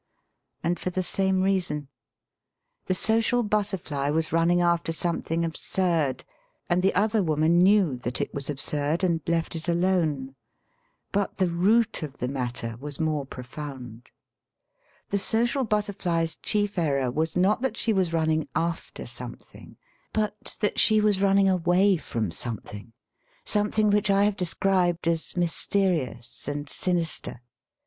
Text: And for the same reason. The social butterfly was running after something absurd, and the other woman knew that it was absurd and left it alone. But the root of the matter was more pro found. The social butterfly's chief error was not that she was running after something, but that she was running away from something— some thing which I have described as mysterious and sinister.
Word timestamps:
And 0.63 0.79
for 0.79 0.89
the 0.89 1.03
same 1.03 1.43
reason. 1.43 1.87
The 2.87 2.95
social 2.95 3.43
butterfly 3.43 4.09
was 4.09 4.33
running 4.33 4.59
after 4.59 4.91
something 4.91 5.45
absurd, 5.45 6.23
and 6.67 6.81
the 6.81 6.95
other 6.95 7.21
woman 7.21 7.59
knew 7.59 7.97
that 7.97 8.19
it 8.19 8.33
was 8.33 8.49
absurd 8.49 9.03
and 9.03 9.21
left 9.27 9.55
it 9.55 9.67
alone. 9.67 10.33
But 11.11 11.37
the 11.37 11.49
root 11.49 12.01
of 12.01 12.17
the 12.17 12.27
matter 12.27 12.77
was 12.79 12.99
more 12.99 13.27
pro 13.27 13.43
found. 13.43 14.09
The 15.11 15.19
social 15.19 15.65
butterfly's 15.65 16.35
chief 16.37 16.79
error 16.79 17.11
was 17.11 17.37
not 17.37 17.61
that 17.61 17.77
she 17.77 17.93
was 17.93 18.11
running 18.11 18.47
after 18.55 19.05
something, 19.05 19.77
but 20.13 20.57
that 20.61 20.79
she 20.79 20.99
was 20.99 21.21
running 21.21 21.47
away 21.47 21.95
from 21.97 22.31
something— 22.31 22.91
some 23.55 23.69
thing 23.69 23.91
which 23.91 24.09
I 24.09 24.23
have 24.23 24.35
described 24.35 25.07
as 25.07 25.37
mysterious 25.37 26.47
and 26.47 26.67
sinister. 26.67 27.39